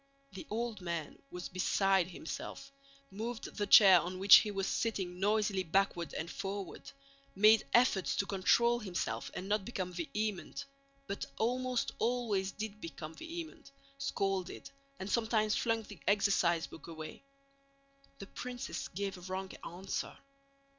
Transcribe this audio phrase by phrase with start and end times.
[0.33, 2.71] The old man was beside himself:
[3.11, 6.91] moved the chair on which he was sitting noisily backward and forward,
[7.35, 10.65] made efforts to control himself and not become vehement,
[11.05, 13.69] but almost always did become vehement,
[13.99, 17.21] scolded, and sometimes flung the exercise book away.
[18.17, 20.17] The princess gave a wrong answer.